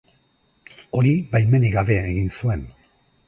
Hori 0.99 1.11
baimenik 1.35 1.77
gabe 1.77 1.99
egin 2.05 2.35
zuen. 2.39 2.67